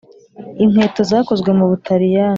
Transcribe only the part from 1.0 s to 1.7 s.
zakozwe mu